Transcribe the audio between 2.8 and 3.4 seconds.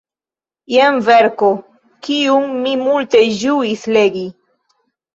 multe